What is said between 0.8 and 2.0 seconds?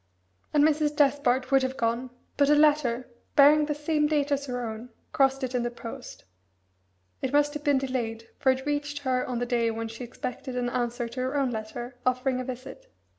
Despard would have